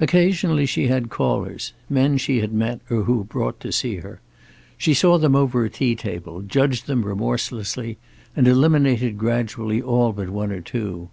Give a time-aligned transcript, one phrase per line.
[0.00, 4.22] Occasionally she had callers, men she had met or who were brought to see her.
[4.78, 7.98] She saw them over a tea table, judged them remorselessly,
[8.34, 11.10] and eliminated gradually all but one or two.